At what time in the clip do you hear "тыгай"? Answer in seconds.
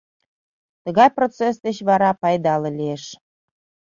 0.83-1.09